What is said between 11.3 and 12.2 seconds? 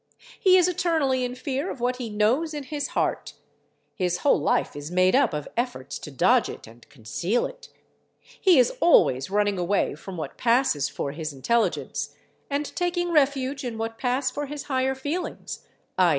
intelligence